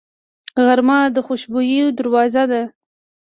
[0.65, 2.61] غرمه د خوشبویو دروازه ده